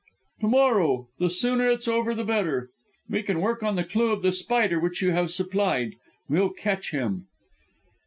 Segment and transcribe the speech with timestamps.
[0.39, 2.71] "To morrow; the sooner it's over the better.
[3.07, 5.93] We can work on the clue of The Spider which you have supplied.
[6.27, 7.27] We'll catch him."